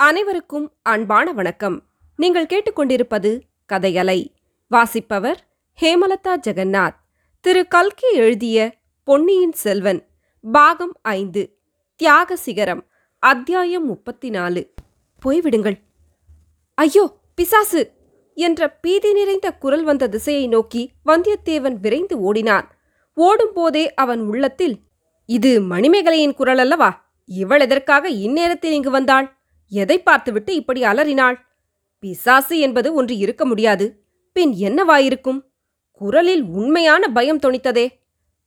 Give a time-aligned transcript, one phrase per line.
[0.00, 1.88] அனைவருக்கும் அன்பான வணக்கம்.
[2.16, 3.40] நீங்கள் கேட்டுக்கொண்டிருப்பது
[3.72, 4.34] கதையலை.
[4.68, 5.46] வாசிப்பவர்
[5.80, 6.96] ஹேமலதா ஜெகநாத்.
[7.40, 7.68] திரு.
[7.68, 8.74] கல்கி எழுதிய
[9.04, 10.08] பொன்னியின் செல்வன்
[10.44, 11.58] பாகம் ஐந்து
[11.96, 12.82] தியாக சிகரம்
[13.18, 14.74] அத்தியாயம் முப்பத்தி நாலு
[15.22, 15.78] போய்விடுங்கள்
[16.74, 17.92] ஐயோ பிசாசு!
[18.34, 22.68] என்ற பீதி நிறைந்த குரல் வந்த திசையை நோக்கி வந்தியத்தேவன் விரைந்து ஓடினான்.
[23.14, 24.76] ஓடும்போதே அவன் உள்ளத்தில்
[25.24, 26.90] இது மணிமேகலையின் குரல் அல்லவா?
[27.24, 29.35] இவள் எதற்காக இந்நேரத்தில் இங்கு வந்தாள்?
[29.68, 31.46] எதை பார்த்துவிட்டு இப்படி அலறினாள்?
[31.98, 34.04] பிசாசு என்பது ஒன்று இருக்க முடியாது.
[34.32, 35.40] பின் என்னவாயிருக்கும்?
[35.90, 37.88] குரலில் உண்மையான பயம் தொனித்ததே.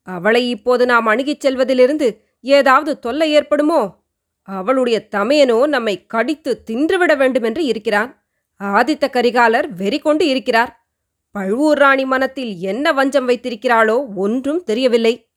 [0.04, 3.98] அவளை இப்போது நாம் அணுகிச் செல்வதிலிருந்து ஏதாவது தொல்லை ஏற்படுமோ?
[4.42, 8.24] அவளுடைய தமையனோ நம்மை கடித்து தின்றுவிட வேண்டுமென்று இருக்கிறான்.
[8.60, 10.88] ஆதித்த கரிகாலர் வெறி கொண்டு இருக்கிறார்.
[11.32, 15.30] பழுவூர் ராணி மனத்தில் என்ன வஞ்சம் வைத்திருக்கிறாளோ ஒன்றும் தெரியவில்லை.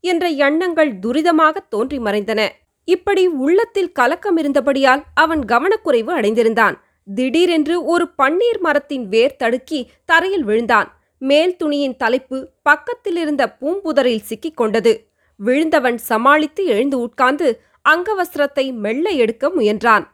[0.00, 2.48] என்ற எண்ணங்கள் துரிதமாக தோன்றி மறைந்தன.
[2.84, 6.76] இப்படி உள்ளத்தில் கலக்கம் இருந்தபடியால் அவன் கவனக்குறைவு அடைந்திருந்தான்.
[7.14, 10.88] திடீரென்று ஒரு பன்னீர் மரத்தின் வேர் தடுக்கி தரையில் விழுந்தான்.
[11.18, 15.10] மேல் துணியின் தலைப்பு பக்கத்தில் இருந்த பூம்புதரில் சிக்கிக் கொண்டது.
[15.36, 20.04] விழுந்தவன் சமாளித்து எழுந்து உட்கார்ந்து அங்கவஸ்திரத்தை மெல்ல எடுக்க முயன்றான்.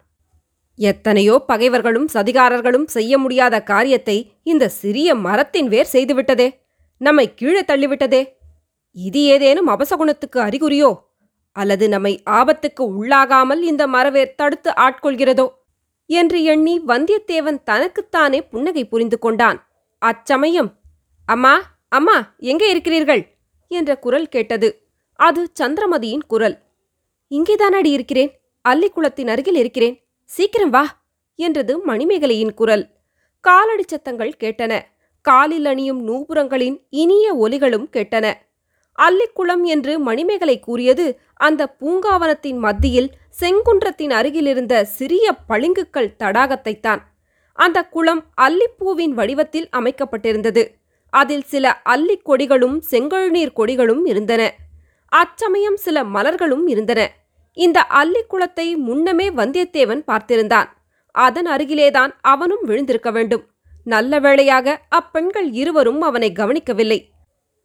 [0.75, 6.49] எத்தனையோ பகைவர்களும் சதிகாரர்களும் செய்ய முடியாத காரியத்தை இந்த சிறிய மரத்தின் வேர் செய்துவிட்டதே.
[6.99, 8.29] நம்மை கீழே தள்ளிவிட்டதே.
[8.93, 10.91] இது ஏதேனும் அபசகுணத்துக்கு அறிகுறியோ?
[11.57, 15.47] அல்லது நம்மை ஆபத்துக்கு உள்ளாகாமல் இந்த மரவேர் தடுத்து ஆட்கொள்கிறதோ?
[16.11, 19.59] என்று எண்ணி வந்தியத்தேவன் தனக்குத்தானே புன்னகை புரிந்து கொண்டான்.
[20.03, 20.71] அச்சமயம்
[21.29, 21.55] அம்மா
[21.89, 23.23] அம்மா எங்கே இருக்கிறீர்கள்?
[23.71, 24.69] என்ற குரல் கேட்டது.
[25.19, 26.57] அது சந்திரமதியின் குரல்.
[27.31, 28.31] இங்கேதானடி இருக்கிறேன்?
[28.65, 29.97] அல்லிக்குளத்தின் அருகில் இருக்கிறேன்.
[30.29, 30.85] சீக்கிரம் வா!
[31.39, 32.85] என்றது மணிமேகலையின் குரல்.
[33.45, 34.73] காலடி சத்தங்கள் கேட்டன.
[35.25, 38.27] காலில் அணியும் நூபுரங்களின் இனிய ஒலிகளும் கேட்டன.
[39.03, 47.01] அல்லிக்குளம் என்று மணிமேகலை கூறியது அந்த பூங்காவனத்தின் மத்தியில் செங்குன்றத்தின் அருகிலிருந்த சிறிய பளிங்குக்கல் தடாகத்தைத்தான்
[47.53, 50.75] அந்த குளம் அல்லிப்பூவின் வடிவத்தில் அமைக்கப்பட்டிருந்தது.
[51.11, 54.55] அதில் சில அல்லிக் கொடிகளும் செங்கழுநீர் கொடிகளும் இருந்தன.
[55.09, 57.13] அச்சமயம் சில மலர்களும் இருந்தன.
[57.53, 60.67] இந்த அல்லிக்குளத்தை முன்னமே வந்தியத்தேவன் பார்த்திருந்தான்.
[61.11, 63.47] அதன் அருகிலேதான் அவனும் விழுந்திருக்க வேண்டும்.
[63.85, 67.11] நல்ல வேளையாக அப்பெண்கள் இருவரும் அவனை கவனிக்கவில்லை.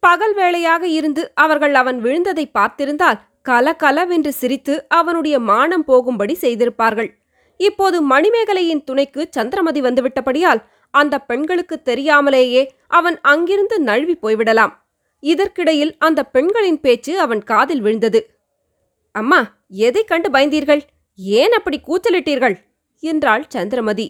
[0.02, 7.10] பகல் வேளையாக இருந்து அவர்கள் அவன் விழுந்ததை பார்த்திருந்தால் கலகலவென்று சிரித்து அவனுடைய மானம் போகும்படி செய்திருப்பார்கள்.
[7.56, 14.72] இப்போது மணிமேகலையின் துணைக்கு சந்திரமதி வந்துவிட்டபடியால் அந்த பெண்களுக்கு தெரியாமலேயே அவன் அங்கிருந்து நழுவி போய்விடலாம்.
[15.18, 18.20] இதற்கிடையில் அந்த பெண்களின் பேச்சு அவன் காதில் விழுந்தது.
[19.12, 20.82] அம்மா எதை கண்டு பயந்தீர்கள்?
[21.14, 22.56] ஏன் அப்படி கூச்சலிட்டீர்கள்?
[23.00, 24.06] என்றாள் சந்திரமதி.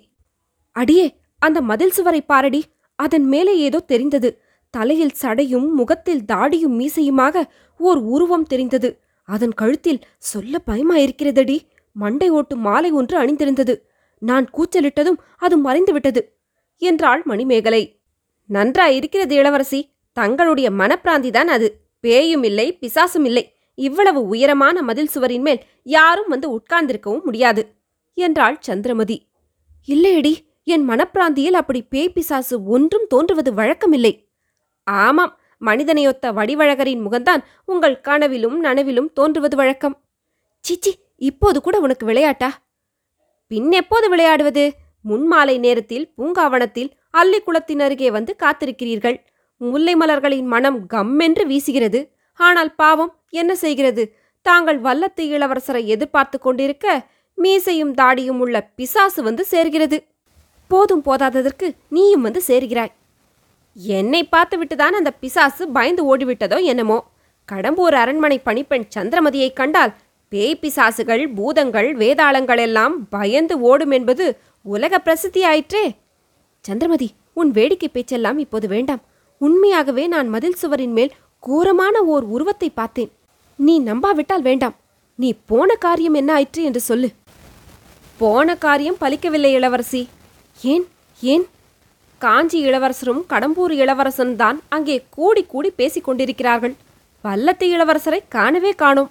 [0.77, 2.63] அடியே அந்த மதில் சுவரை பாரடி.
[2.97, 4.42] அதன் மேலே ஏதோ தெரிந்தது.
[4.73, 7.45] தலையில் சடையும் முகத்தில் தாடியும் மீசையுமாக
[7.79, 8.89] ஓர் உருவம் தெரிந்தது.
[9.29, 11.59] அதன் கழுத்தில் சொல்ல பயமாயிருக்கிறதடி.
[11.97, 13.75] மண்டை ஓட்டு மாலை ஒன்று அணிந்திருந்தது.
[14.19, 16.23] நான் கூச்சலிட்டதும் அது மறைந்துவிட்டது
[16.83, 17.83] என்றாள் மணிமேகலை.
[18.51, 19.81] நன்றாயிருக்கிறது இளவரசி.
[20.13, 21.69] தங்களுடைய மனப்பிராந்திதான் அது.
[22.01, 23.45] பேயும் இல்லை பிசாசும் இல்லை.
[23.75, 27.63] இவ்வளவு உயரமான மதில் சுவரின் மேல் யாரும் வந்து உட்கார்ந்திருக்கவும் முடியாது
[28.19, 29.19] என்றாள் சந்திரமதி.
[29.89, 30.35] இல்லையடி
[30.65, 34.13] என் மனப்பிராந்தியில் அப்படி பேய் பிசாசு ஒன்றும் தோன்றுவது வழக்கமில்லை
[34.85, 40.01] ஆமாம் மனிதனையொத்த வடிவழகரின் முகம்தான் உங்கள் கனவிலும் நனவிலும் தோன்றுவது வழக்கம்.
[40.69, 42.63] சிச்சி இப்போது கூட உனக்கு விளையாட்டா?
[43.51, 44.73] பின்னெப்போது விளையாடுவது?
[45.01, 49.17] முன்மாலை நேரத்தில் பூங்காவனத்தில் அல்லிக்குளத்தின் அருகே வந்து காத்திருக்கிறீர்கள்.
[49.57, 52.09] முல்லை மலர்களின் மனம் கம்மென்று வீசுகிறது.
[52.35, 54.17] ஆனால் பாவம் என்ன செய்கிறது?
[54.43, 60.05] தாங்கள் வல்லத்து இளவரசரை எதிர்பார்த்து கொண்டிருக்க மீசையும் தாடியும் உள்ள பிசாசு வந்து சேர்கிறது.
[60.69, 62.93] போதும் போதாததற்கு நீயும் வந்து சேர்கிறாய்.
[63.75, 67.05] என்னை பார்த்துவிட்டுதான் அந்த பிசாசு பயந்து ஓடிவிட்டதோ என்னமோ?
[67.53, 69.95] கடம்பூர் அரண்மனை பணிப்பெண் சந்திரமதியைக் கண்டால்
[70.29, 75.97] பேய் பிசாசுகள் பூதங்கள் வேதாளங்கள் எல்லாம் பயந்து ஓடும் என்பது உலக பிரசித்தியாயிற்றே.
[76.61, 79.01] சந்திரமதி உன் வேடிக்கை பேச்செல்லாம் இப்போது வேண்டாம்.
[79.39, 83.13] உண்மையாகவே நான் மதில் சுவரின் மேல் கோரமான ஓர் உருவத்தை பார்த்தேன்.
[83.57, 84.75] நீ நம்பாவிட்டால் வேண்டாம்.
[85.15, 87.11] நீ போன காரியம் என்ன ஆயிற்று என்று சொல்லு.
[88.17, 90.09] போன காரியம் பலிக்கவில்லை இளவரசி.
[90.63, 90.87] ஏன்?
[91.21, 91.47] ஏன்?
[92.25, 96.75] காஞ்சி இளவரசரும் கடம்பூர் இளவரசன் தான் அங்கே கூடி கூடி பேசிக் கொண்டிருக்கிறார்கள்.
[97.25, 99.11] வல்லத்து இளவரசரை காணவே காணோம்.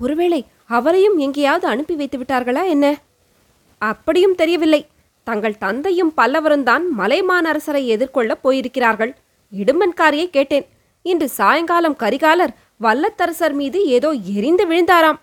[0.00, 2.86] ஒருவேளை அவரையும் எங்கேயாவது அனுப்பி வைத்து விட்டார்களா என்ன?
[3.82, 4.80] அப்படியும் தெரியவில்லை.
[5.26, 9.12] தங்கள் தந்தையும் பல்லவரும் தான் மலைமான் அரசரை எதிர்கொள்ளப் போயிருக்கிறார்கள்.
[9.52, 10.66] இடுமன்காரியை கேட்டேன்.
[11.02, 15.20] இன்று சாயங்காலம் கரிகாலர் வல்லத்தரசர் மீது ஏதோ எரிந்து விழுந்தாராம்.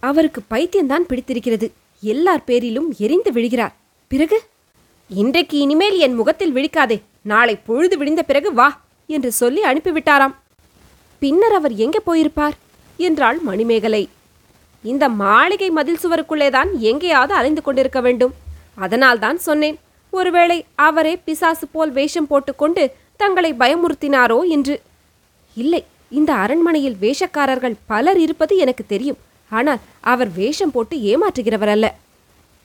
[0.00, 1.68] அவருக்கு பைத்தியம்தான் பிடித்திருக்கிறது.
[2.00, 3.76] எல்லார் பேரிலும் எரிந்து விழுகிறார்.
[4.08, 4.38] பிறகு?
[5.20, 6.96] இன்றைக்கு இனிமேல் என் முகத்தில் விழிக்காதே.
[7.22, 10.34] நாளை பொழுது விடிந்த பிறகு வா என்று சொல்லி அனுப்பிவிட்டாராம்.
[11.18, 12.54] பின்னர் அவர் எங்கே போயிருப்பார்?
[12.96, 14.08] என்றாள் மணிமேகலை.
[14.84, 18.32] இந்த மாளிகை மதில் சுவருக்குள்ளேதான் எங்கேயாவது அலைந்து கொண்டிருக்க வேண்டும்.
[18.74, 19.76] அதனால்தான் சொன்னேன்
[20.10, 22.84] ஒருவேளை அவரே பிசாசு போல் வேஷம் போட்டுக்கொண்டு
[23.16, 24.80] தங்களை பயமுறுத்தினாரோ என்று.
[25.56, 29.20] இல்லை இந்த அரண்மனையில் வேஷக்காரர்கள் பலர் இருப்பது எனக்கு தெரியும்.
[29.50, 31.86] ஆனால் அவர் வேஷம் போட்டு ஏமாற்றுகிறவர் அல்ல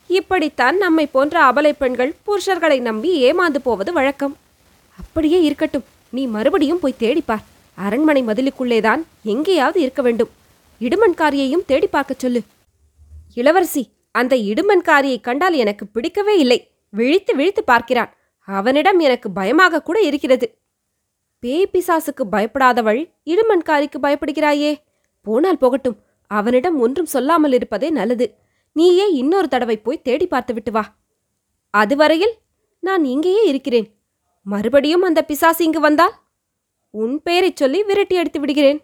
[0.07, 4.37] இப்படித்தான் நம்மை போன்ற அபலை பெண்கள் புருஷர்களை நம்பி ஏமாந்து போவது வழக்கம்.
[4.99, 5.83] அப்படியே இருக்கட்டும்.
[6.09, 7.43] நீ மறுபடியும் போய் தேடிப்பார்
[7.75, 10.29] அரண்மனை மதிலுக்குள்ளேதான் எங்கேயாவது இருக்க வேண்டும்.
[10.79, 12.41] இடுமன்காரியையும் தேடி பார்க்கச் சொல்லு.
[13.33, 16.71] இளவரசி அந்த இடுமன்காரியை கண்டால் எனக்கு பிடிக்கவே இல்லை.
[16.89, 18.13] விழித்து விழித்து பார்க்கிறான்.
[18.45, 20.57] அவனிடம் எனக்கு பயமாக கூட இருக்கிறது.
[21.39, 24.77] பேய் பிசாசுக்கு பயப்படாதவள் இடுமன்காரிக்கு பயப்படுகிறாயே.
[25.21, 25.99] போனால் போகட்டும்.
[26.27, 28.35] அவனிடம் ஒன்றும் சொல்லாமல் இருப்பதே நல்லது.
[28.77, 30.83] நீயே இன்னொரு தடவை போய் தேடி பார்த்துவிட்டு வா.
[31.73, 32.35] அதுவரையில்
[32.79, 33.87] நான் இங்கேயே இருக்கிறேன்.
[34.45, 36.15] மறுபடியும் அந்த பிசாசு இங்கு வந்தால்?
[36.93, 38.79] உன் பெயரைச் சொல்லி விரட்டி எடுத்து விடுகிறேன்.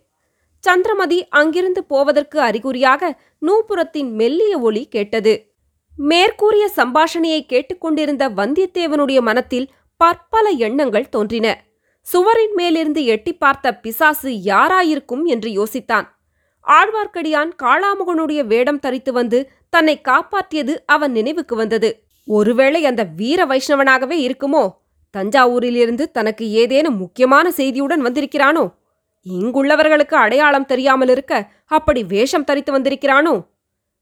[0.63, 3.01] சந்திரமதி அங்கிருந்து போவதற்கு அறிகுறியாக
[3.41, 5.33] நூபுரத்தின் மெல்லிய ஒளி கேட்டது.
[5.97, 9.67] மேற்கூறிய சம்பாஷணையை கேட்டுக்கொண்டிருந்த வந்தியத்தேவனுடைய மனத்தில்
[9.99, 11.47] பற்பல எண்ணங்கள் தோன்றின.
[12.05, 16.07] சுவரின் மேலிருந்து எட்டி பார்த்த பிசாசு யாராயிருக்கும் என்று யோசித்தான்.
[16.67, 19.39] ஆழ்வார்க்கடியான் காளாமுகனுடைய வேடம் தரித்து வந்து
[19.73, 22.03] தன்னை காப்பாற்றியது அவன் நினைவுக்கு வந்தது.
[22.25, 24.69] ஒருவேளை அந்த வீர வைஷ்ணவனாகவே இருக்குமோ?
[25.17, 28.73] தஞ்சாவூரிலிருந்து தனக்கு ஏதேனும் முக்கியமான செய்தியுடன் வந்திருக்கிறானோ?
[29.29, 33.45] இங்குள்ளவர்களுக்கு அடையாளம் தெரியாமல் இருக்க அப்படி வேஷம் தரித்து வந்திருக்கிறானோ?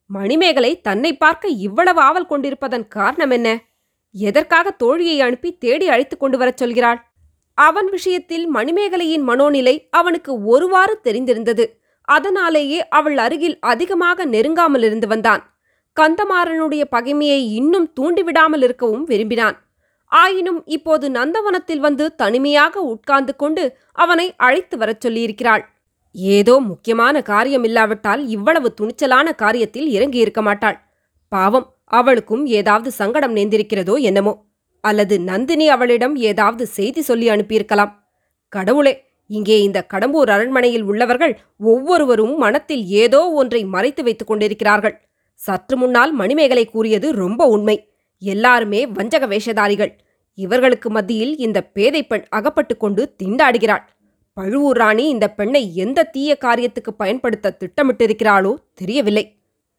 [0.07, 3.63] மணிமேகலை தன்னை பார்க்க இவ்வளவு ஆவல் கொண்டிருப்பதன் காரணம் என்ன?
[4.11, 6.97] எதற்காக தோழியை அனுப்பி தேடி அழைத்துக் கொண்டு வரச் சொல்கிறாள்?
[7.53, 11.65] அவன் விஷயத்தில் மணிமேகலையின் மனோநிலை அவனுக்கு ஒருவாறு தெரிந்திருந்தது.
[12.03, 15.50] அதனாலேயே அவள் அருகில் அதிகமாக நெருங்காமல் இருந்து வந்தான்.
[15.99, 19.57] கந்தமாறனுடைய பகைமையை இன்னும் தூண்டிவிடாமல் இருக்கவும் விரும்பினான்.
[20.05, 25.63] ஆயினும் இப்போது நந்தவனத்தில் வந்து தனிமையாக உட்கார்ந்து கொண்டு அவனை அழைத்து வரச் சொல்லியிருக்கிறாள்.
[26.15, 30.77] ஏதோ முக்கியமான காரியம் இல்லாவிட்டால் இவ்வளவு துணிச்சலான காரியத்தில் இறங்கியிருக்க மாட்டாள்.
[31.27, 34.33] பாவம் அவளுக்கும் ஏதாவது சங்கடம் நேர்ந்திருக்கிறதோ என்னமோ.
[34.79, 37.93] அல்லது நந்தினி அவளிடம் ஏதாவது செய்தி சொல்லி அனுப்பியிருக்கலாம்.
[38.47, 38.93] கடவுளே
[39.29, 44.95] இங்கே இந்த கடம்பூர் அரண்மனையில் உள்ளவர்கள் ஒவ்வொருவரும் மனத்தில் ஏதோ ஒன்றை மறைத்து வைத்துக் கொண்டிருக்கிறார்கள்.
[45.45, 47.89] சற்று முன்னால் மணிமேகலை கூறியது ரொம்ப உண்மை.
[48.17, 49.91] எல்லாருமே வஞ்சக வேஷதாரிகள்.
[50.33, 53.83] இவர்களுக்கு மத்தியில் இந்த பேதை பெண் அகப்பட்டு கொண்டு திண்டாடுகிறாள்.
[54.33, 59.37] பழுவூர் ராணி இந்த பெண்ணை எந்த தீய காரியத்துக்கு பயன்படுத்த திட்டமிட்டிருக்கிறாளோ தெரியவில்லை.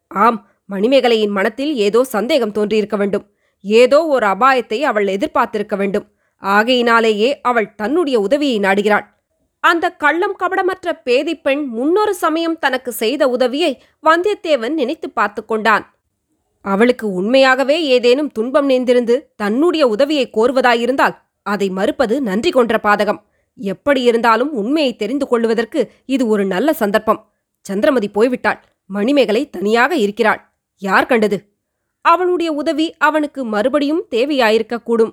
[0.08, 3.24] ஆம் மணிமேகலையின் மனத்தில் ஏதோ சந்தேகம் தோன்றியிருக்க வேண்டும்.
[3.60, 6.06] ஏதோ ஒரு அபாயத்தை அவள் எதிர்பார்த்திருக்க வேண்டும்.
[6.36, 9.06] ஆகையினாலேயே அவள் தன்னுடைய உதவியை நாடுகிறாள்.
[9.62, 15.84] அந்த கள்ளம் கபடமற்ற பேதி பெண் முன்னொரு சமயம் தனக்கு செய்த உதவியை வந்தியத்தேவன் நினைத்து பார்த்து கொண்டான்.
[16.60, 23.20] அவளுக்கு உண்மையாகவே ஏதேனும் துன்பம் நேர்ந்திருந்து தன்னுடைய உதவியை கோருவதாயிருந்தால் அதை மறுப்பது நன்றி கொன்ற பாதகம்.
[23.56, 27.20] எப்படி இருந்தாலும் உண்மையை தெரிந்து கொள்வதற்கு இது ஒரு நல்ல சந்தர்ப்பம்.
[27.66, 28.60] சந்திரமதி போய்விட்டாள்.
[28.86, 30.40] மணிமேகலை தனியாக இருக்கிறாள்.
[30.82, 31.38] யார் கண்டது?
[32.04, 35.12] அவளுடைய உதவி அவனுக்கு மறுபடியும் தேவையாயிருக்கக்கூடும்.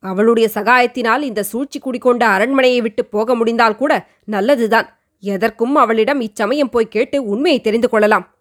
[0.00, 4.98] அவளுடைய சகாயத்தினால் இந்த சூழ்ச்சி குடிக்கொண்ட அரண்மனையை விட்டு போக முடிந்தால் கூட நல்லதுதான்.
[5.18, 8.38] எதற்கும் அவளிடம் இச்சமயம் போய் கேட்டு உண்மையை தெரிந்து கொள்ளலாம்.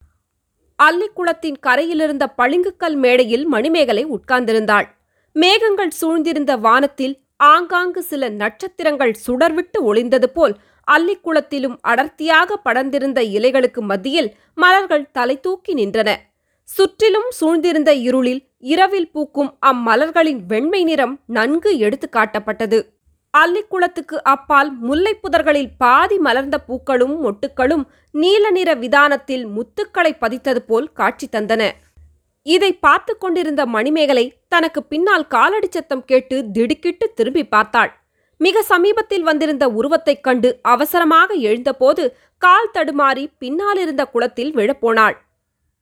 [0.84, 4.88] அல்லிக்குளத்தின் கரையிலிருந்த பளிங்குக்கல் மேடையில் மணிமேகலை உட்கார்ந்திருந்தாள்.
[5.34, 10.58] மேகங்கள் சூழ்ந்திருந்த வானத்தில் ஆங்காங்கு சில நட்சத்திரங்கள் சுடர்விட்டு ஒளிந்தது போல்
[10.92, 16.16] அல்லிக்குளத்திலும் அடர்த்தியாக படர்ந்திருந்த இலைகளுக்கு மத்தியில் மலர்கள் தலை தூக்கி நின்றன.
[16.64, 22.86] சுற்றிலும் சூழ்ந்திருந்த இருளில் இரவில் பூக்கும் அம்மலர்களின் வெண்மை நிறம் நன்கு எடுத்து காட்டப்பட்டது.
[23.38, 31.28] அல்லிக்குளத்துக்கு அப்பால் முல்லைப் புதர்களில் பாதி மலர்ந்த பூக்களும் மொட்டுக்களும் நீல நிற விதானத்தில் முத்துக்களை பதித்தது போல் காட்சி
[31.32, 31.72] தந்தன.
[32.44, 38.00] இதை பார்த்து கொண்டிருந்த மணிமேகலை தனக்கு பின்னால் காலடி சத்தம் கேட்டு திடுக்கிட்டு திரும்பி பார்த்தாள்.
[38.38, 45.16] மிக சமீபத்தில் வந்திருந்த உருவத்தைக் கண்டு அவசரமாக எழுந்தபோது கால் தடுமாறி பின்னாலிருந்த குளத்தில் விழப்போனாள்.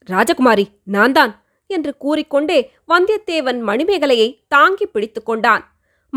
[0.09, 1.41] ராஜகுமாரி நான்தான்.
[1.67, 5.63] என்று கூறிக்கொண்டே வந்தியத்தேவன் மணிமேகலையை தாங்கி பிடித்து கொண்டான்.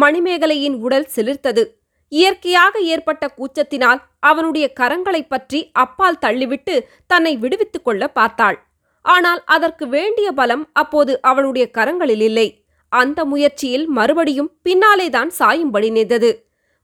[0.01, 1.65] மணிமேகலையின் உடல் சிலிர்த்தது.
[2.09, 8.59] இயற்கையாக ஏற்பட்ட கூச்சத்தினால் அவனுடைய கரங்களைப் பற்றி அப்பால் தள்ளிவிட்டு தன்னை விடுவித்துக் கொள்ள பார்த்தாள்.
[9.03, 12.65] ஆனால் அதற்கு வேண்டிய பலம் அப்போது அவளுடைய கரங்களில் இல்லை.
[12.89, 16.31] அந்த முயற்சியில் மறுபடியும் பின்னாலேதான் சாயும்படி நேர்ந்தது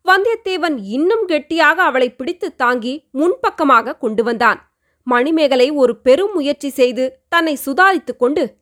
[0.04, 4.75] வந்தியத்தேவன் இன்னும் கெட்டியாக அவளை பிடித்து தாங்கி முன்பக்கமாக கொண்டு வந்தான்.
[5.06, 8.56] மணிமேகலை ஒரு பெரும் முயற்சி செய்து தன்னை சுதாரித்துக் கொண்டு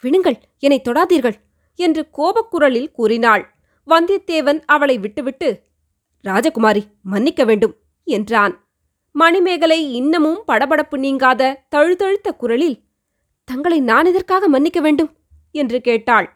[0.00, 1.36] விடுங்கள் என்னை தொடாதீர்கள்
[1.78, 3.54] என்று கோபக்குரலில் கூறினாள்.
[3.88, 5.48] வந்தியத்தேவன் அவளை விட்டுவிட்டு
[6.24, 7.74] ராஜகுமாரி மன்னிக்க வேண்டும்
[8.06, 8.54] என்றான்.
[9.12, 12.78] மணிமேகலை இன்னமும் படபடப்பு நீங்காத தழுதழுத்த குரலில்
[13.44, 15.10] தங்களை நான் எதற்காக மன்னிக்க வேண்டும்?
[15.54, 16.26] என்று கேட்டாள்.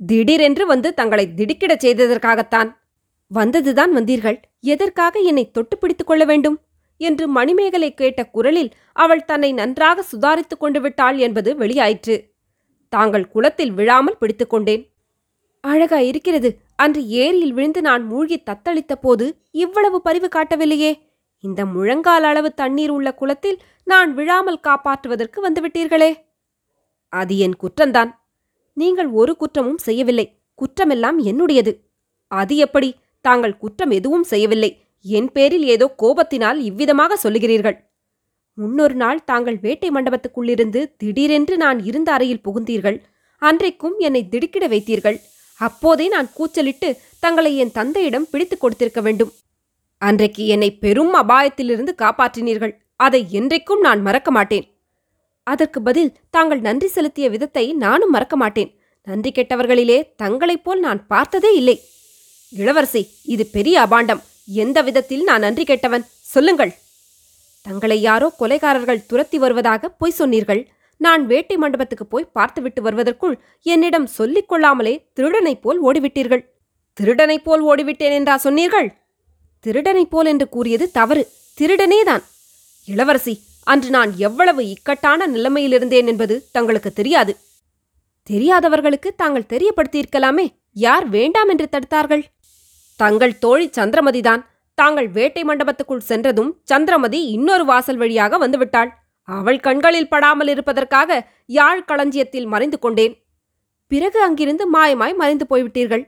[0.00, 2.70] திடீரென்று வந்து தங்களை திடுக்கிடச் செய்ததற்காகத்தான்.
[3.30, 4.38] வந்ததுதான் வந்தீர்கள்.
[4.60, 6.58] எதற்காக என்னை தொட்டு பிடித்துக் கொள்ள வேண்டும்?
[7.00, 12.16] என்று மணிமேகலை கேட்ட குரலில் அவள் தன்னை நன்றாக சுதாரித்துக் கொண்டு விட்டாள் என்பது வெளியாயிற்று.
[12.88, 14.82] தாங்கள் குளத்தில் விழாமல் பிடித்துக்கொண்டேன்
[15.60, 16.50] அழகா இருக்கிறது.
[16.76, 20.92] அன்று ஏரியில் விழுந்து நான் மூழ்கி தத்தளித்த போது இவ்வளவு பரிவு காட்டவில்லையே.
[21.40, 26.10] இந்த முழங்கால் அளவு தண்ணீர் உள்ள குளத்தில் நான் விழாமல் காப்பாற்றுவதற்கு வந்துவிட்டீர்களே.
[27.12, 28.10] அது என் குற்றம்தான்.
[28.74, 30.26] நீங்கள் ஒரு குற்றமும் செய்யவில்லை.
[30.54, 31.72] குற்றமெல்லாம் என்னுடையது.
[32.28, 32.94] அது எப்படி?
[33.20, 34.70] தாங்கள் குற்றம் எதுவும் செய்யவில்லை.
[35.04, 37.76] என் பேரில் ஏதோ கோபத்தினால் இவ்விதமாக சொல்லுகிறீர்கள்.
[38.58, 42.98] முன்னொரு நாள் தாங்கள் வேட்டை மண்டபத்துக்குள்ளிருந்து திடீரென்று நான் இருந்த அறையில் புகுந்தீர்கள்.
[43.42, 45.18] அன்றைக்கும் என்னை திடுக்கிட வைத்தீர்கள்.
[45.60, 46.88] அப்போதே நான் கூச்சலிட்டு
[47.18, 49.32] தங்களை என் தந்தையிடம் பிடித்துக் கொடுத்திருக்க வேண்டும்.
[50.02, 52.74] அன்றைக்கு என்னை பெரும் அபாயத்திலிருந்து காப்பாற்றினீர்கள்.
[52.96, 54.66] அதை என்றைக்கும் நான் மறக்க மாட்டேன்.
[55.46, 58.70] அதற்கு பதில் தாங்கள் நன்றி செலுத்திய விதத்தை நானும் மறக்க மாட்டேன்.
[59.06, 61.76] நன்றி கெட்டவர்களிலே தங்களைப் போல் நான் பார்த்ததே இல்லை.
[62.52, 64.22] இளவரசி இது பெரிய அபாண்டம்.
[64.52, 66.04] எந்த விதத்தில் நான் நன்றி கேட்டவன்?
[66.20, 66.74] சொல்லுங்கள்.
[67.62, 70.68] தங்களை யாரோ கொலைகாரர்கள் துரத்தி வருவதாக பொய் சொன்னீர்கள்.
[70.96, 76.44] நான் வேட்டை மண்டபத்துக்கு போய் பார்த்துவிட்டு வருவதற்குள் என்னிடம் சொல்லிக் கொள்ளாமலே திருடனைப் போல் ஓடிவிட்டீர்கள்.
[77.00, 78.92] திருடனைப் போல் ஓடிவிட்டேன் என்றா சொன்னீர்கள்?
[79.66, 81.28] திருடனைப் போல் என்று கூறியது தவறு.
[81.60, 82.22] திருடனேதான்.
[82.84, 87.36] இளவரசி அன்று நான் எவ்வளவு இக்கட்டான நிலைமையிலிருந்தேன் என்பது தங்களுக்கு தெரியாது.
[88.22, 90.46] தெரியாதவர்களுக்கு தாங்கள் தெரியப்படுத்தியிருக்கலாமே.
[90.72, 92.22] யார் வேண்டாம் என்று தடுத்தார்கள்?
[93.02, 94.42] தங்கள் தோழி சந்திரமதிதான்.
[94.78, 98.90] தாங்கள் வேட்டை மண்டபத்துக்குள் சென்றதும் சந்திரமதி இன்னொரு வாசல் வழியாக வந்துவிட்டாள்.
[99.28, 101.18] அவள் கண்களில் படாமல் இருப்பதற்காக
[101.58, 103.14] யாழ் களஞ்சியத்தில் மறைந்து கொண்டேன்.
[103.90, 106.04] பிறகு அங்கிருந்து மாயமாய் மறைந்து போய்விட்டீர்கள்.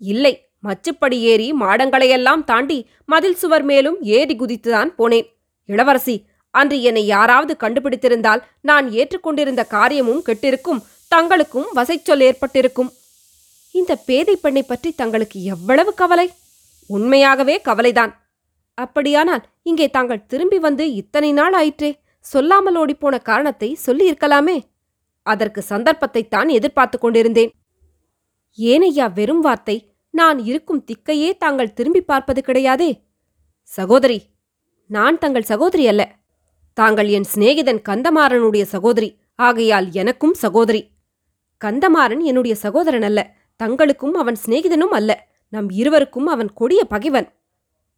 [0.00, 0.34] இல்லை
[0.66, 5.28] மச்சுப்படி ஏறி மாடங்களையெல்லாம் தாண்டி மதில் சுவர் மேலும் ஏறி குதித்துதான் போனேன்.
[5.68, 6.16] இளவரசி
[6.54, 10.82] அன்று என்னை யாராவது கண்டுபிடித்திருந்தால் நான் ஏற்றுக்கொண்டிருந்த காரியமும் கெட்டிருக்கும்
[11.14, 12.90] தங்களுக்கும் வசைச்சொல் ஏற்பட்டிருக்கும்.
[13.74, 16.26] இந்த பேதை பெண்ணை பற்றி தங்களுக்கு எவ்வளவு கவலை?
[16.86, 18.12] உண்மையாகவே கவலைதான்.
[18.74, 24.56] அப்படியானால் இங்கே தாங்கள் திரும்பி வந்து இத்தனை நாள் ஆயிற்றே சொல்லாமல் ஓடிப்போன காரணத்தை சொல்லியிருக்கலாமே?
[25.22, 27.52] அதற்கு சந்தர்ப்பத்தைத்தான் எதிர்பார்த்து கொண்டிருந்தேன்.
[28.58, 29.76] ஏனையா வெறும் வார்த்தை
[30.10, 32.90] நான் இருக்கும் திக்கையே தாங்கள் திரும்பி பார்ப்பது கிடையாதே?
[33.64, 34.18] சகோதரி
[34.86, 36.02] நான் தங்கள் சகோதரி அல்ல.
[36.72, 40.80] தாங்கள் என் சிநேகிதன் கந்தமாறனுடைய சகோதரி ஆகையால் எனக்கும் சகோதரி.
[41.60, 43.20] கந்தமாறன் என்னுடைய சகோதரன் அல்ல.
[43.62, 45.28] தங்களுக்கும் அவன் சிநேகிதனும் அல்ல.
[45.48, 47.28] நம் இருவருக்கும் அவன் கொடிய பகைவன்.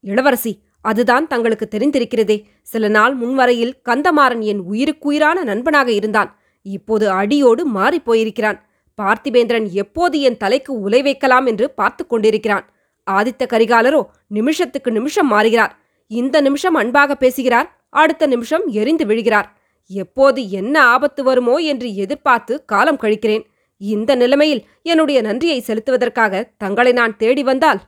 [0.00, 2.44] இளவரசி அதுதான் தங்களுக்கு தெரிந்திருக்கிறதே.
[2.62, 6.30] சில நாள் முன்வரையில் கந்தமாறன் என் உயிருக்குயிரான நண்பனாக இருந்தான்.
[6.62, 8.58] இப்போது அடியோடு மாறிப் போயிருக்கிறான்.
[9.02, 12.64] பார்த்திபேந்திரன் எப்போது என் தலைக்கு உலை வைக்கலாம் என்று பார்த்து கொண்டிருக்கிறான்.
[13.10, 15.78] ஆதித்த கரிகாலரோ நிமிஷத்துக்கு நிமிஷம் மாறுகிறார்.
[16.06, 19.48] இந்த நிமிஷம் அன்பாக பேசுகிறார் அடுத்த நிமிஷம் எரிந்து விழுகிறார்.
[19.86, 23.44] எப்போது என்ன ஆபத்து வருமோ என்று எதிர்பார்த்து காலம் கழிக்கிறேன்.
[23.82, 27.80] இந்த நிலைமையில் என்னுடைய நன்றியை செலுத்துவதற்காக தங்களை நான் தேடி வந்தால்?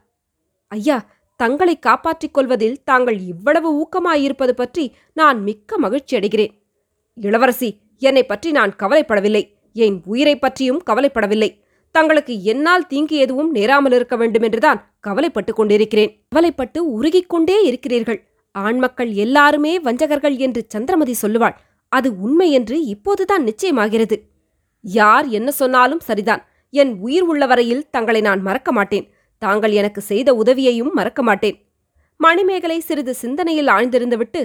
[0.68, 6.52] ஐயா தங்களை காப்பாற்றிக் கொள்வதில் தாங்கள் இவ்வளவு ஊக்கமாயிருப்பது பற்றி நான் மிக்க மகிழ்ச்சி அடைகிறேன்.
[7.14, 9.42] இளவரசி என்னை பற்றி நான் கவலைப்படவில்லை.
[9.72, 11.50] என் உயிரை பற்றியும் கவலைப்படவில்லை.
[11.90, 16.12] தங்களுக்கு என்னால் தீங்கு எதுவும் நேராமல் இருக்க வேண்டும் என்றுதான் கவலைப்பட்டுக் கொண்டிருக்கிறேன்.
[16.28, 18.20] கவலைப்பட்டு உருகிக் கொண்டே இருக்கிறீர்கள்.
[18.58, 21.56] ஆண்மக்கள் எல்லாருமே வஞ்சகர்கள் என்று சந்திரமதி சொல்லுவாள்.
[21.88, 24.16] அது உண்மை என்று இப்போதுதான் நிச்சயமாகிறது.
[24.84, 26.46] யார் என்ன சொன்னாலும் சரிதான்.
[26.70, 29.06] என் உயிர் உள்ள வரையில் தங்களை நான் மறக்க மாட்டேன்.
[29.38, 31.56] தாங்கள் எனக்கு செய்த உதவியையும் மறக்க மாட்டேன்.
[32.16, 34.42] மணிமேகலை சிறிது சிந்தனையில் ஆழ்ந்திருந்துவிட்டு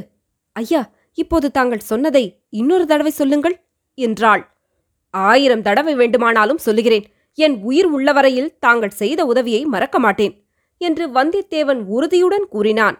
[0.51, 3.55] ஐயா இப்போது தாங்கள் சொன்னதை இன்னொரு தடவை சொல்லுங்கள்
[3.93, 4.43] என்றாள்.
[5.09, 7.05] ஆயிரம் தடவை வேண்டுமானாலும் சொல்லுகிறேன்.
[7.33, 10.33] என் உயிர் உள்ளவரையில் தாங்கள் செய்த உதவியை மறக்க மாட்டேன்
[10.77, 12.97] என்று வந்தியத்தேவன் உறுதியுடன் கூறினான்.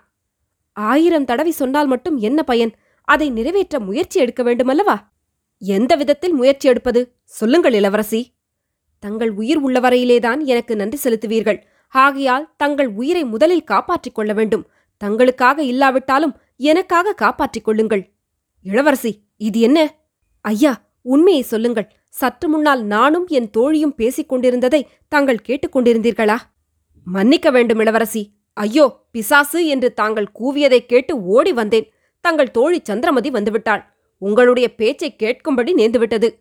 [0.74, 2.72] ஆயிரம் தடவை சொன்னால் மட்டும் என்ன பயன்?
[3.04, 4.98] அதை நிறைவேற்ற முயற்சி எடுக்க வேண்டுமல்லவா?
[5.60, 7.16] எந்த விதத்தில் முயற்சி எடுப்பது?
[7.24, 8.34] சொல்லுங்கள் இளவரசி.
[9.00, 11.62] தங்கள் உயிர் உள்ளவரையிலேதான் எனக்கு நன்றி செலுத்துவீர்கள்.
[11.90, 14.68] ஆகையால் தங்கள் உயிரை முதலில் காப்பாற்றிக் கொள்ள வேண்டும்.
[15.04, 18.12] தங்களுக்காக இல்லாவிட்டாலும் எனக்காக காப்பாற்றிக் கொள்ளுங்கள்.
[18.64, 19.96] இளவரசி இது என்ன?
[20.42, 21.92] ஐயா உண்மையை சொல்லுங்கள்.
[22.10, 26.38] சற்று முன்னால் நானும் என் தோழியும் பேசிக் கொண்டிருந்ததை தாங்கள் கேட்டுக்கொண்டிருந்தீர்களா
[27.06, 28.32] மன்னிக்க வேண்டும் இளவரசி.
[28.54, 31.92] ஐயோ பிசாசு என்று தாங்கள் கூவியதைக் கேட்டு ஓடி வந்தேன்.
[32.22, 33.84] தங்கள் தோழி சந்திரமதி வந்துவிட்டாள்.
[34.20, 36.36] உங்களுடைய பேச்சைக் கேட்கும்படி நேர்ந்துவிட்டது.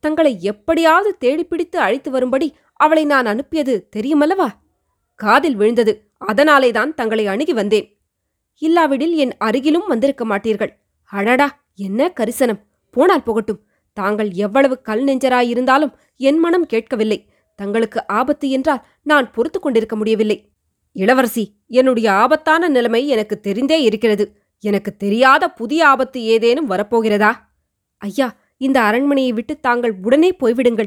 [0.00, 4.48] தங்களை எப்படியாவது தேடிப்பிடித்து அழைத்து வரும்படி அவளை நான் அனுப்பியது தெரியுமல்லவா?
[5.14, 6.10] காதில் விழுந்தது.
[6.18, 8.00] அதனாலேதான் தங்களை அணுகி வந்தேன்.
[8.58, 10.70] இல்லாவிடில் என் அருகிலும் வந்திருக்க மாட்டீர்கள்.
[11.02, 11.64] அடடா!
[11.74, 12.64] என்ன கரிசனம்!
[12.90, 13.64] போனால் போகட்டும்.
[13.92, 17.28] தாங்கள் எவ்வளவு கல் நெஞ்சராயிருந்தாலும் என் மனம் கேட்கவில்லை.
[17.56, 20.50] தங்களுக்கு ஆபத்து என்றால் நான் பொறுத்து கொண்டிருக்க முடியவில்லை.
[20.92, 24.45] இளவரசி என்னுடைய ஆபத்தான நிலைமை எனக்கு தெரிந்தே இருக்கிறது.
[24.60, 27.32] எனக்கு தெரியாத புதிய ஆபத்து ஏதேனும் வரப்போகிறதா?
[27.98, 30.86] ஐயா இந்த அரண்மனையை விட்டு தாங்கள் உடனே போய்விடுங்கள்.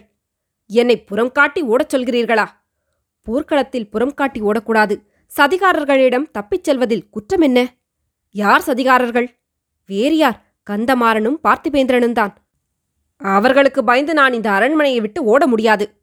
[0.67, 2.45] என்னை புறம் காட்டி ஓடச் சொல்கிறீர்களா?
[3.21, 5.01] போர்க்களத்தில் புறம் காட்டி ஓடக்கூடாது.
[5.37, 7.75] சதிகாரர்களிடம் தப்பிச் செல்வதில் குற்றம் என்ன?
[8.29, 9.27] யார் சதிகாரர்கள்?
[9.85, 10.53] வேறு யார்?
[10.69, 12.37] கந்தமாறனும் பார்த்திபேந்திரனும் தான்.
[13.17, 16.01] அவர்களுக்கு பயந்து நான் இந்த அரண்மனையை விட்டு ஓட முடியாது.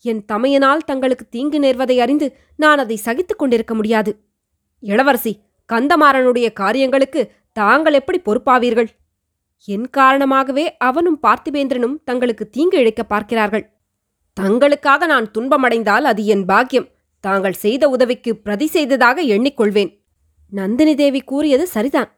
[0.00, 4.24] என் தமையனால் தங்களுக்கு தீங்கு நேர்வதை அறிந்து நான் அதை சகித்துக் கொண்டிருக்க முடியாது.
[4.78, 5.40] இளவரசி
[5.72, 8.88] கந்தமாறனுடைய காரியங்களுக்கு தாங்கள் எப்படி பொறுப்பாவீர்கள்?
[9.68, 13.64] என் காரணமாகவே அவனும் பார்த்திபேந்திரனும் தங்களுக்கு தீங்கு இழைக்க பார்க்கிறார்கள்.
[14.40, 16.88] தங்களுக்காக நான் துன்பமடைந்தால் அது என் பாக்கியம்.
[17.20, 19.90] தாங்கள் செய்த உதவிக்கு பிரதி செய்ததாக எண்ணிக்கொள்வேன்.
[20.52, 22.10] நந்தினி தேவி கூறியது சரிதான்.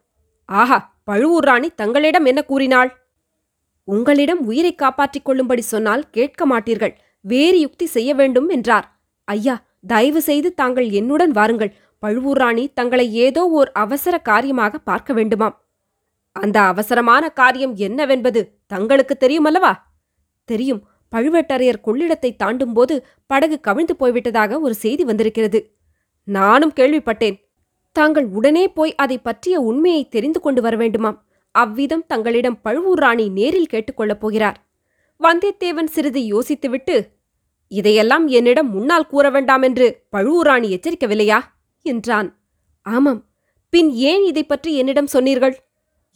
[0.44, 2.90] ஆஹா பழுவூர் ராணி தங்களிடம் என்ன கூறினாள்?
[3.88, 6.94] உங்களிடம் உயிரை காப்பாற்றிக் கொள்ளும்படி சொன்னால் கேட்க மாட்டீர்கள்.
[7.20, 8.86] வேறு யுக்தி செய்ய வேண்டும் என்றார்.
[9.24, 9.54] ஐயா
[9.86, 11.72] தயவு செய்து தாங்கள் என்னுடன் வாருங்கள்.
[11.98, 15.56] பழுவூர் ராணி தங்களை ஏதோ ஓர் அவசர காரியமாக பார்க்க வேண்டுமாம்.
[16.32, 19.72] அந்த அவசரமான காரியம் என்னவென்பது தங்களுக்கு தெரியுமல்லவா?
[20.44, 20.88] தெரியும்.
[21.16, 25.76] பழுவேட்டரையர் கொள்ளிடத்தை தாண்டும்போது படகு கவிழ்ந்து போய்விட்டதாக ஒரு செய்தி வந்திருக்கிறது.
[26.24, 27.36] நானும் கேள்விப்பட்டேன்.
[27.92, 31.18] தாங்கள் உடனே போய் அதை பற்றிய உண்மையை தெரிந்து கொண்டு வர வேண்டுமாம்.
[31.50, 34.68] அவ்விதம் தங்களிடம் பழுவூர் ராணி நேரில் கேட்டுக்கொள்ளப் போகிறார்.
[35.20, 36.96] வந்தியத்தேவன் சிறிது யோசித்துவிட்டு
[37.68, 41.40] இதையெல்லாம் என்னிடம் முன்னால் கூற வேண்டாம் என்று பழுவூர் ராணி எச்சரிக்கவில்லையா?
[41.88, 42.28] என்றான்.
[42.86, 43.20] ஆமாம்
[43.72, 45.56] பின் ஏன் இதை பற்றி என்னிடம் சொன்னீர்கள்?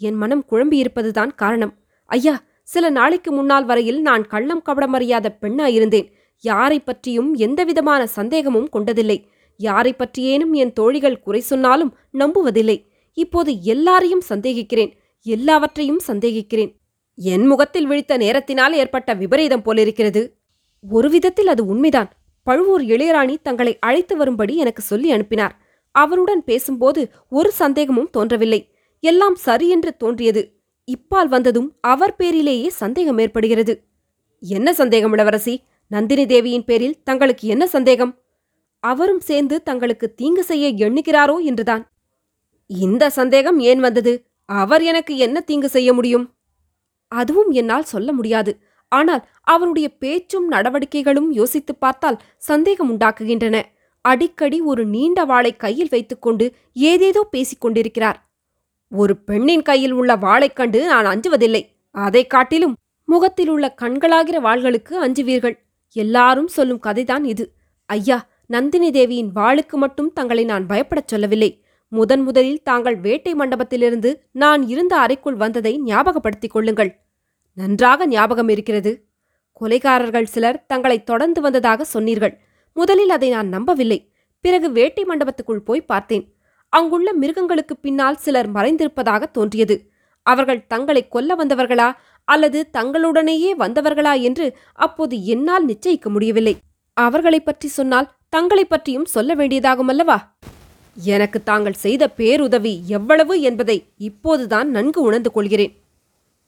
[0.01, 1.75] என் மனம் குழம்பியிருப்பதுதான் காரணம்.
[2.11, 2.35] ஐயா
[2.69, 6.09] சில நாளைக்கு முன்னால் வரையில் நான் கள்ளம் கபடமறியாத பெண்ணாயிருந்தேன்.
[6.45, 9.19] யாரை பற்றியும் எந்தவிதமான சந்தேகமும் கொண்டதில்லை.
[9.61, 12.77] யாரை பற்றியேனும் என் தோழிகள் குறை சொன்னாலும் நம்புவதில்லை.
[13.19, 14.93] இப்போது எல்லாரையும் சந்தேகிக்கிறேன்.
[15.27, 16.73] எல்லாவற்றையும் சந்தேகிக்கிறேன்.
[17.19, 20.23] என் முகத்தில் விழித்த நேரத்தினால் ஏற்பட்ட விபரீதம் போலிருக்கிறது.
[20.85, 22.11] ஒரு விதத்தில் அது உண்மைதான்.
[22.47, 25.55] பழுவூர் இளையராணி தங்களை அழைத்து வரும்படி எனக்கு சொல்லி அனுப்பினார்.
[25.93, 28.71] அவருடன் பேசும்போது ஒரு சந்தேகமும் தோன்றவில்லை.
[29.01, 30.61] எல்லாம் சரியென்று தோன்றியது.
[30.85, 33.85] இப்பால் வந்ததும் அவர் பேரிலேயே சந்தேகம் ஏற்படுகிறது.
[34.41, 35.63] என்ன சந்தேகம் இளவரசி?
[35.89, 38.19] நந்தினி தேவியின் பேரில் தங்களுக்கு என்ன சந்தேகம்?
[38.81, 41.91] அவரும் சேர்ந்து தங்களுக்கு தீங்கு செய்ய எண்ணுகிறாரோ என்றுதான்.
[42.67, 44.27] இந்த சந்தேகம் ஏன் வந்தது?
[44.45, 46.35] அவர் எனக்கு என்ன தீங்கு செய்ய முடியும்?
[47.09, 48.59] அதுவும் என்னால் சொல்ல முடியாது.
[48.89, 53.63] ஆனால் அவருடைய பேச்சும் நடவடிக்கைகளும் யோசித்துப் பார்த்தால் சந்தேகம் உண்டாக்குகின்றன.
[54.03, 58.31] அடிக்கடி ஒரு நீண்ட வாளை கையில் வைத்துக்கொண்டு ஏதேதோ பேசிக் கொண்டிருக்கிறார்.
[58.91, 61.67] ஒரு பெண்ணின் கையில் உள்ள வாளைக் கண்டு நான் அஞ்சுவதில்லை.
[61.91, 65.59] அதைக் காட்டிலும் முகத்தில் உள்ள கண்களாகிற வாள்களுக்கு அஞ்சுவீர்கள்.
[65.93, 67.53] எல்லாரும் சொல்லும் கதைதான் இது.
[67.87, 71.65] ஐயா நந்தினி தேவியின் வாளுக்கு மட்டும் தங்களை நான் பயப்படச் சொல்லவில்லை.
[71.89, 77.01] முதன் முதலில் தாங்கள் வேட்டை மண்டபத்திலிருந்து நான் இருந்த அறைக்குள் வந்ததை ஞாபகப்படுத்திக் கொள்ளுங்கள்.
[77.55, 79.05] நன்றாக ஞாபகம் இருக்கிறது.
[79.61, 82.41] கொலைகாரர்கள் சிலர் தங்களை தொடர்ந்து வந்ததாக சொன்னீர்கள்.
[82.75, 84.13] முதலில் அதை நான் நம்பவில்லை.
[84.41, 86.35] பிறகு வேட்டை மண்டபத்துக்குள் போய் பார்த்தேன்.
[86.69, 89.91] அங்குள்ள மிருகங்களுக்கு பின்னால் சிலர் மறைந்திருப்பதாக தோன்றியது.
[90.23, 91.93] அவர்கள் தங்களை கொல்ல வந்தவர்களா
[92.25, 96.57] அல்லது தங்களுடனேயே வந்தவர்களா என்று அப்போது என்னால் நிச்சயிக்க முடியவில்லை.
[96.93, 100.17] அவர்களைப் பற்றி சொன்னால் தங்களைப் பற்றியும் சொல்ல வேண்டியதாகுமல்லவா?
[101.05, 105.83] எனக்கு தாங்கள் செய்த பேருதவி எவ்வளவு என்பதை இப்போதுதான் நன்கு உணர்ந்து கொள்கிறேன்.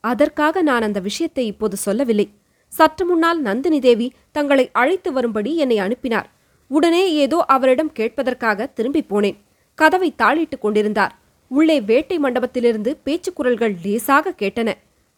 [0.01, 2.31] அதற்காக நான் அந்த விஷயத்தை இப்போது சொல்லவில்லை.
[2.77, 4.07] சற்று முன்னால் நந்தினி தேவி
[4.37, 6.29] தங்களை அழைத்து வரும்படி என்னை அனுப்பினார்.
[6.71, 9.39] உடனே ஏதோ அவரிடம் கேட்பதற்காக திரும்பி போனேன்.
[9.79, 11.13] கதவை தாளிட்டுக் கொண்டிருந்தார்.
[11.51, 14.71] உள்ளே வேட்டை மண்டபத்திலிருந்து பேச்சு குரல்கள் லேசாக கேட்டன.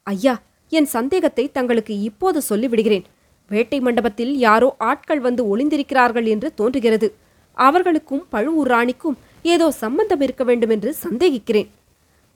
[0.07, 0.35] ஐயா
[0.73, 3.07] என் சந்தேகத்தை தங்களுக்கு இப்போது சொல்லிவிடுகிறேன்.
[3.51, 7.09] வேட்டை மண்டபத்தில் யாரோ ஆட்கள் வந்து ஒளிந்திருக்கிறார்கள் என்று தோன்றுகிறது.
[7.57, 9.19] அவர்களுக்கும் பழுவூர் ராணிக்கும்
[9.55, 11.69] ஏதோ சம்பந்தம் இருக்க வேண்டும் என்று சந்தேகிக்கிறேன்.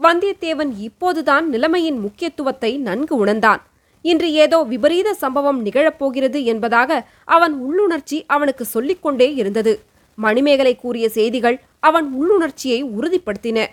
[0.00, 3.62] வந்தியத்தேவன் இப்போதுதான் நிலைமையின் முக்கியத்துவத்தை நன்கு உணர்ந்தான்.
[4.02, 9.80] இன்று ஏதோ விபரீத சம்பவம் நிகழப்போகிறது என்பதாக அவன் உள்ளுணர்ச்சி அவனுக்கு சொல்லிக்கொண்டே இருந்தது.
[10.16, 13.66] மணிமேகலை கூறிய செய்திகள் அவன் உள்ளுணர்ச்சியை உறுதிப்படுத்தின.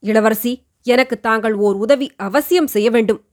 [0.00, 3.24] இளவரசி எனக்கு தாங்கள் ஓர் உதவி அவசியம் செய்ய வேண்டும்.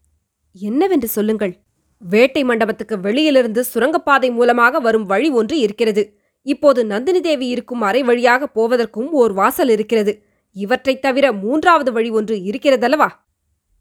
[0.54, 1.58] என்னவென்று சொல்லுங்கள்.
[2.00, 6.20] வேட்டை மண்டபத்துக்கு வெளியிலிருந்து சுரங்கப்பாதை மூலமாக வரும் வழி ஒன்று இருக்கிறது.
[6.42, 10.26] இப்போது நந்தினி தேவி இருக்கும் அறை வழியாக போவதற்கும் ஓர் வாசல் இருக்கிறது.
[10.52, 13.08] இவற்றைத் தவிர மூன்றாவது வழி ஒன்று இருக்கிறதல்லவா?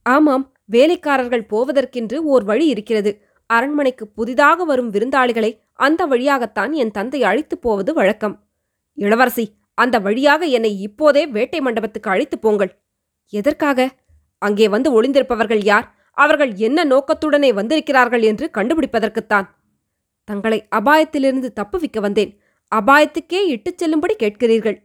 [0.02, 3.22] ஆமாம் வேலைக்காரர்கள் போவதற்கென்று ஓர் வழி இருக்கிறது.
[3.46, 8.46] அரண்மனைக்கு புதிதாக வரும் விருந்தாளிகளை அந்த வழியாகத்தான் என் தந்தை அழைத்துப் போவது வழக்கம்.
[8.94, 12.78] இளவரசி அந்த வழியாக என்னை இப்போதே வேட்டை மண்டபத்துக்கு அழைத்துப் போங்கள்.
[13.28, 13.90] எதற்காக?
[14.38, 15.94] அங்கே வந்து ஒளிந்திருப்பவர்கள் யார்?
[16.12, 19.48] அவர்கள் என்ன நோக்கத்துடனே வந்திருக்கிறார்கள் என்று கண்டுபிடிப்பதற்குத்தான்.
[20.24, 22.38] தங்களை அபாயத்திலிருந்து தப்புவிக்க வந்தேன்.
[22.74, 24.82] அபாயத்துக்கே இட்டுச் செல்லும்படி கேட்கிறீர்கள்.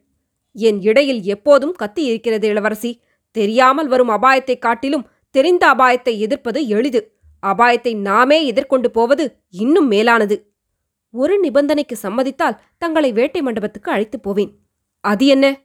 [0.53, 3.01] என் இடையில் எப்போதும் கத்தி இருக்கிறது இளவரசி.
[3.31, 7.19] தெரியாமல் வரும் அபாயத்தைக் காட்டிலும் தெரிந்த அபாயத்தை எதிர்ப்பது எளிது.
[7.47, 10.53] அபாயத்தை நாமே எதிர்கொண்டு போவது இன்னும் மேலானது.
[11.11, 14.51] ஒரு நிபந்தனைக்கு சம்மதித்தால் தங்களை வேட்டை மண்டபத்துக்கு அழைத்துப் போவேன்.
[14.99, 15.59] அது என்ன?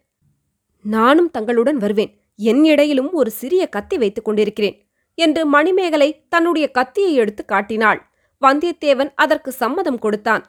[0.83, 2.21] நானும் தங்களுடன் வருவேன்.
[2.37, 8.11] என் இடையிலும் ஒரு சிறிய கத்தி வைத்துக் கொண்டிருக்கிறேன் என்று மணிமேகலை தன்னுடைய கத்தியை எடுத்து காட்டினாள்.
[8.43, 10.45] வந்தியத்தேவன் அதற்கு சம்மதம் கொடுத்தான்.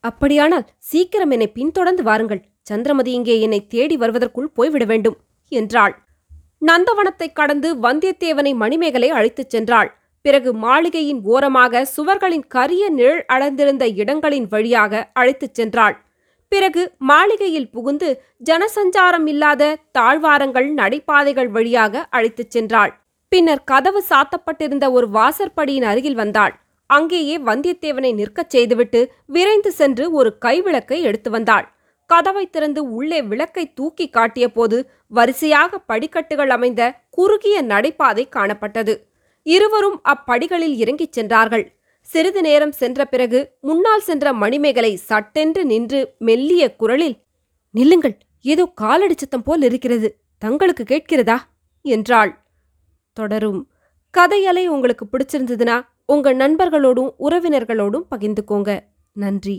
[0.00, 2.44] அப்படியானால் சீக்கிரம் என்னை பின்தொடர்ந்து வாருங்கள்.
[2.62, 5.16] சந்திரமதி இங்கே என்னை தேடி வருவதற்குள் போய்விட வேண்டும்
[5.48, 5.94] என்றாள்.
[6.66, 9.88] நந்தவனத்தை கடந்து வந்தியத்தேவனை மணிமேகலை அழைத்துச் சென்றாள்.
[10.22, 15.96] பிறகு மாளிகையின் ஓரமாக சுவர்களின் கரிய நிழல் அடர்ந்திருந்த இடங்களின் வழியாக அழைத்துச் சென்றாள்.
[16.48, 22.92] பிறகு மாளிகையில் புகுந்து ஜனசஞ்சாரம் இல்லாத தாழ்வாரங்கள் நடைபாதைகள் வழியாக அழைத்துச் சென்றாள்.
[23.28, 26.54] பின்னர் கதவு சாத்தப்பட்டிருந்த ஒரு வாசற்படியின் அருகில் வந்தாள்.
[26.86, 31.66] அங்கேயே வந்தியத்தேவனை நிற்கச் செய்துவிட்டு விரைந்து சென்று ஒரு கைவிளக்கை எடுத்து வந்தாள்.
[32.12, 38.94] கதவை திறந்து உள்ளே விளக்கை தூக்கி காட்டிய போது வரிசையாக படிக்கட்டுகள் அமைந்த குறுகிய நடைபாதை காணப்பட்டது.
[39.42, 41.76] இருவரும் அப்படிகளில் இறங்கிச் சென்றார்கள்.
[42.00, 47.16] சிறிது நேரம் சென்ற பிறகு முன்னால் சென்ற மணிமேகலை சட்டென்று நின்று மெல்லிய குரலில்
[47.74, 50.08] நில்லுங்கள் ஏதோ காலடி சத்தம் போல் இருக்கிறது.
[50.38, 51.36] தங்களுக்கு கேட்கிறதா?
[51.84, 52.32] என்றாள்.
[53.12, 53.60] தொடரும்.
[54.18, 58.80] கதையலை உங்களுக்கு பிடிச்சிருந்ததுன்னா உங்க நண்பர்களோடும் உறவினர்களோடும் பகிர்ந்துக்கோங்க.
[59.12, 59.56] நன்றி.